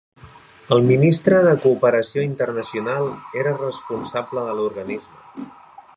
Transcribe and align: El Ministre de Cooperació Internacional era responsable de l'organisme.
El 0.75 0.79
Ministre 0.87 1.41
de 1.47 1.51
Cooperació 1.65 2.25
Internacional 2.29 3.07
era 3.43 3.55
responsable 3.61 4.49
de 4.51 4.57
l'organisme. 4.61 5.49